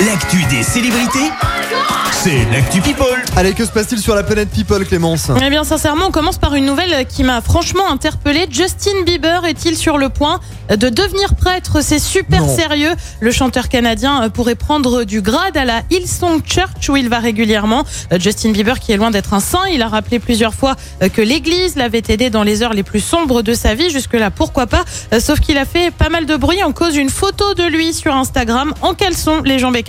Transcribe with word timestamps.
L'actu 0.00 0.42
des 0.50 0.62
célébrités, 0.62 1.30
c'est 2.10 2.44
l'actu 2.52 2.80
People. 2.80 3.06
Allez, 3.36 3.52
que 3.52 3.64
se 3.64 3.70
passe-t-il 3.70 4.00
sur 4.00 4.14
la 4.14 4.22
planète 4.24 4.50
People, 4.50 4.84
Clémence? 4.84 5.30
Eh 5.42 5.50
bien, 5.50 5.62
sincèrement, 5.64 6.06
on 6.08 6.10
commence 6.10 6.38
par 6.38 6.54
une 6.54 6.66
nouvelle 6.66 7.06
qui 7.06 7.22
m'a 7.22 7.40
franchement 7.40 7.88
interpellée. 7.90 8.46
Justin 8.50 9.02
Bieber 9.06 9.44
est-il 9.46 9.76
sur 9.76 9.96
le 9.98 10.08
point 10.08 10.40
de 10.68 10.88
devenir 10.88 11.34
prêtre? 11.36 11.78
C'est 11.80 11.98
super 12.00 12.42
Non. 12.42 12.56
sérieux. 12.56 12.92
Le 13.20 13.30
chanteur 13.30 13.68
canadien 13.68 14.28
pourrait 14.30 14.56
prendre 14.56 15.04
du 15.04 15.20
grade 15.22 15.56
à 15.56 15.64
la 15.64 15.82
Hillsong 15.90 16.42
Church 16.44 16.88
où 16.88 16.96
il 16.96 17.08
va 17.08 17.18
régulièrement. 17.20 17.84
Euh, 18.12 18.18
Justin 18.18 18.50
Bieber, 18.50 18.80
qui 18.80 18.92
est 18.92 18.96
loin 18.96 19.10
d'être 19.12 19.32
un 19.32 19.40
saint, 19.40 19.66
il 19.72 19.80
a 19.82 19.88
rappelé 19.88 20.18
plusieurs 20.18 20.54
fois 20.54 20.74
euh, 21.02 21.08
que 21.08 21.22
l'Église 21.22 21.76
l'avait 21.76 22.02
aidé 22.08 22.30
dans 22.30 22.42
les 22.42 22.62
heures 22.62 22.74
les 22.74 22.82
plus 22.82 23.00
sombres 23.00 23.42
de 23.42 23.54
sa 23.54 23.74
vie. 23.74 23.90
Jusque-là, 23.90 24.30
pourquoi 24.30 24.66
pas? 24.66 24.84
Euh, 25.12 25.20
Sauf 25.20 25.40
qu'il 25.40 25.56
a 25.58 25.64
fait 25.64 25.90
pas 25.92 26.08
mal 26.08 26.26
de 26.26 26.36
bruit 26.36 26.62
en 26.64 26.72
cause 26.72 26.94
d'une 26.94 27.10
photo 27.10 27.54
de 27.54 27.64
lui 27.64 27.94
sur 27.94 28.14
Instagram 28.14 28.74
en 28.82 28.94
caleçon, 28.94 29.40
les 29.44 29.58
jambes 29.58 29.76
écartées. 29.76 29.83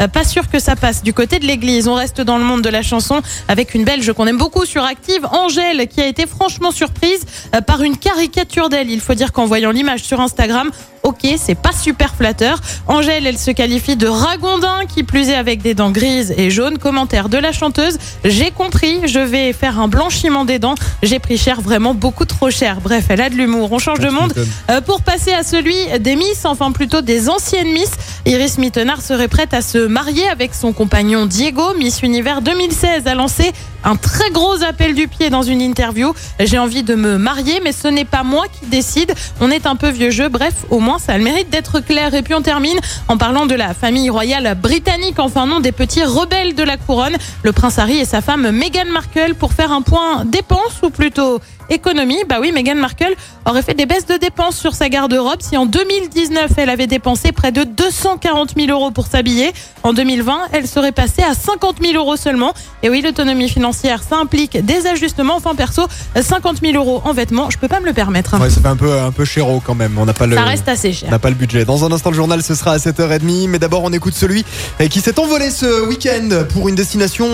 Euh, 0.00 0.08
Pas 0.08 0.24
sûr 0.24 0.48
que 0.48 0.58
ça 0.58 0.76
passe 0.76 1.02
du 1.02 1.12
côté 1.12 1.38
de 1.38 1.46
l'Église. 1.46 1.88
On 1.88 1.94
reste 1.94 2.20
dans 2.20 2.38
le 2.38 2.44
monde 2.44 2.62
de 2.62 2.68
la 2.68 2.82
chanson 2.82 3.20
avec 3.48 3.74
une 3.74 3.84
Belge 3.84 4.12
qu'on 4.12 4.26
aime 4.26 4.38
beaucoup 4.38 4.64
sur 4.64 4.84
Active, 4.84 5.26
Angèle, 5.32 5.86
qui 5.88 6.00
a 6.00 6.06
été 6.06 6.26
franchement 6.26 6.70
surprise 6.70 7.24
euh, 7.54 7.60
par 7.60 7.82
une 7.82 7.96
caricature 7.96 8.68
d'elle. 8.68 8.90
Il 8.90 9.00
faut 9.00 9.14
dire 9.14 9.32
qu'en 9.32 9.46
voyant 9.46 9.70
l'image 9.70 10.02
sur 10.02 10.20
Instagram, 10.20 10.70
ok, 11.02 11.26
c'est 11.38 11.54
pas 11.54 11.72
super 11.72 12.14
flatteur. 12.14 12.60
Angèle, 12.86 13.26
elle 13.26 13.38
se 13.38 13.50
qualifie 13.50 13.96
de 13.96 14.06
ragondin, 14.06 14.80
qui 14.92 15.02
plus 15.02 15.28
est 15.28 15.34
avec 15.34 15.62
des 15.62 15.74
dents 15.74 15.90
grises 15.90 16.34
et 16.36 16.50
jaunes. 16.50 16.78
Commentaire 16.78 17.28
de 17.28 17.38
la 17.38 17.52
chanteuse, 17.52 17.98
j'ai 18.24 18.50
compris, 18.50 19.00
je 19.06 19.18
vais 19.20 19.52
faire 19.52 19.78
un 19.80 19.88
blanchiment 19.88 20.44
des 20.44 20.58
dents. 20.58 20.74
J'ai 21.02 21.18
pris 21.18 21.38
cher, 21.38 21.60
vraiment 21.60 21.94
beaucoup 21.94 22.24
trop 22.24 22.50
cher. 22.50 22.80
Bref, 22.82 23.06
elle 23.08 23.20
a 23.20 23.30
de 23.30 23.34
l'humour. 23.34 23.72
On 23.72 23.78
change 23.78 23.98
de 24.00 24.08
tu 24.08 24.14
monde 24.14 24.34
euh, 24.70 24.80
pour 24.80 25.02
passer 25.02 25.32
à 25.32 25.42
celui 25.42 25.74
des 26.00 26.16
Miss, 26.16 26.44
enfin 26.44 26.72
plutôt 26.72 27.00
des 27.00 27.28
anciennes 27.28 27.72
Miss. 27.72 27.90
Iris 28.26 28.58
Mittenard 28.58 29.00
serait 29.00 29.28
prête 29.28 29.54
à 29.54 29.62
se 29.62 29.78
marier 29.78 30.28
avec 30.28 30.54
son 30.54 30.72
compagnon 30.72 31.24
Diego. 31.24 31.74
Miss 31.78 32.02
Univers 32.02 32.42
2016 32.42 33.06
a 33.06 33.14
lancé 33.14 33.52
un 33.82 33.96
très 33.96 34.30
gros 34.30 34.62
appel 34.62 34.94
du 34.94 35.08
pied 35.08 35.30
dans 35.30 35.42
une 35.42 35.62
interview. 35.62 36.12
J'ai 36.38 36.58
envie 36.58 36.82
de 36.82 36.94
me 36.94 37.16
marier, 37.16 37.60
mais 37.64 37.72
ce 37.72 37.88
n'est 37.88 38.04
pas 38.04 38.22
moi 38.22 38.44
qui 38.48 38.66
décide. 38.66 39.14
On 39.40 39.50
est 39.50 39.66
un 39.66 39.74
peu 39.74 39.88
vieux 39.88 40.10
jeu. 40.10 40.28
Bref, 40.28 40.54
au 40.68 40.80
moins 40.80 40.98
ça 40.98 41.14
a 41.14 41.18
le 41.18 41.24
mérite 41.24 41.48
d'être 41.48 41.80
clair. 41.80 42.14
Et 42.14 42.20
puis 42.20 42.34
on 42.34 42.42
termine 42.42 42.78
en 43.08 43.16
parlant 43.16 43.46
de 43.46 43.54
la 43.54 43.72
famille 43.72 44.10
royale 44.10 44.54
britannique, 44.54 45.18
enfin 45.18 45.46
non, 45.46 45.60
des 45.60 45.72
petits 45.72 46.04
rebelles 46.04 46.54
de 46.54 46.62
la 46.62 46.76
couronne. 46.76 47.16
Le 47.42 47.52
prince 47.52 47.78
Harry 47.78 47.98
et 48.00 48.04
sa 48.04 48.20
femme 48.20 48.50
Meghan 48.50 48.90
Markle 48.92 49.34
pour 49.34 49.54
faire 49.54 49.72
un 49.72 49.82
point 49.82 50.26
dépenses 50.26 50.82
ou 50.82 50.90
plutôt 50.90 51.40
économie. 51.70 52.18
Bah 52.28 52.36
oui, 52.40 52.52
Meghan 52.52 52.74
Markle 52.74 53.14
aurait 53.46 53.62
fait 53.62 53.74
des 53.74 53.86
baisses 53.86 54.06
de 54.06 54.16
dépenses 54.16 54.56
sur 54.56 54.74
sa 54.74 54.88
garde-robe. 54.88 55.40
Si 55.40 55.56
en 55.56 55.66
2019, 55.66 56.50
elle 56.56 56.68
avait 56.70 56.86
dépensé 56.86 57.32
près 57.32 57.52
de 57.52 57.64
240 57.64 58.50
000 58.56 58.70
euros 58.70 58.90
pour 58.90 59.06
s'habiller, 59.06 59.52
en 59.82 59.92
2020, 59.92 60.48
elle 60.52 60.66
serait 60.68 60.92
passée 60.92 61.22
à 61.22 61.34
50 61.34 61.76
000 61.82 61.94
euros 61.94 62.16
seulement. 62.16 62.52
Et 62.82 62.90
oui, 62.90 63.00
l'autonomie 63.02 63.48
financière, 63.48 64.02
ça 64.08 64.16
implique 64.16 64.62
des 64.64 64.86
ajustements. 64.86 65.36
Enfin, 65.36 65.54
perso, 65.54 65.82
50 66.20 66.58
000 66.62 66.74
euros 66.74 67.00
en 67.04 67.12
vêtements, 67.12 67.50
je 67.50 67.58
peux 67.58 67.68
pas 67.68 67.80
me 67.80 67.86
le 67.86 67.92
permettre. 67.92 68.38
Ouais, 68.40 68.50
ça 68.50 68.60
fait 68.60 68.68
un 68.68 68.76
peu, 68.76 68.92
un 69.00 69.12
peu 69.12 69.24
chéro 69.24 69.62
quand 69.64 69.74
même. 69.74 69.96
On 69.98 70.04
n'a 70.06 70.12
pas 70.12 70.26
le. 70.26 70.36
Ça 70.36 70.42
reste 70.42 70.68
assez 70.68 70.90
On 70.90 70.92
cher. 70.92 71.10
n'a 71.10 71.18
pas 71.18 71.30
le 71.30 71.36
budget. 71.36 71.64
Dans 71.64 71.84
un 71.84 71.92
instant, 71.92 72.10
le 72.10 72.16
journal, 72.16 72.42
ce 72.42 72.54
sera 72.54 72.72
à 72.72 72.76
7h30. 72.78 73.48
Mais 73.48 73.58
d'abord, 73.58 73.82
on 73.84 73.92
écoute 73.92 74.14
celui 74.14 74.44
euh, 74.80 74.88
qui 74.88 75.00
s'est 75.00 75.18
envolé 75.18 75.50
ce 75.50 75.86
week-end 75.88 76.44
pour 76.52 76.68
une 76.68 76.74
destination 76.74 77.26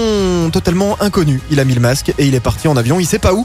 totalement 0.53 0.97
inconnue. 1.01 1.41
Il 1.51 1.61
a 1.61 1.65
mis 1.65 1.75
le 1.75 1.81
masque 1.81 2.13
et 2.19 2.27
il 2.27 2.35
est 2.35 2.41
parti 2.41 2.69
en 2.69 2.77
avion. 2.77 3.01
Il 3.01 3.07
sait 3.07 3.19
pas 3.19 3.35
où. 3.35 3.45